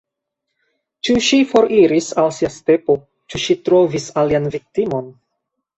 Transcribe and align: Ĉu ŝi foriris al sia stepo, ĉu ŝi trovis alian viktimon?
Ĉu 1.09 1.17
ŝi 1.25 1.39
foriris 1.51 2.09
al 2.23 2.33
sia 2.39 2.51
stepo, 2.57 2.99
ĉu 3.33 3.45
ŝi 3.47 3.61
trovis 3.69 4.13
alian 4.25 4.53
viktimon? 4.59 5.17